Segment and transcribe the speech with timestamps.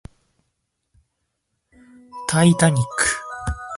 [2.27, 2.95] Titanic.